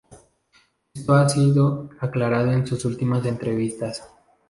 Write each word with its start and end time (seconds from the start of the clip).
Esto 0.95 1.13
ha 1.13 1.29
sido 1.29 1.91
aclarado 1.99 2.51
en 2.53 2.65
sus 2.65 2.85
últimas 2.85 3.23
entrevistas. 3.27 4.01